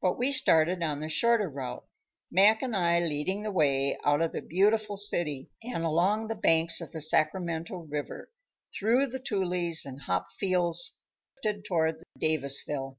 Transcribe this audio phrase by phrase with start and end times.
[0.00, 1.84] But we started on the shorter route,
[2.30, 6.80] Mac and I leading the way out of the beautiful city and along the banks
[6.80, 8.30] of the Sacramento River,
[8.72, 11.00] through the toolies and hop fields
[11.66, 12.98] towards Davisville.